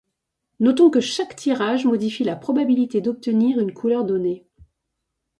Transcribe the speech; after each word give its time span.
Notons 0.59 0.89
que 0.89 0.99
chaque 0.99 1.35
tirage 1.35 1.85
modifie 1.85 2.23
la 2.23 2.35
probabilité 2.35 3.01
d'obtenir 3.01 3.59
une 3.59 3.71
couleur 3.71 4.03
donnée. 4.03 4.47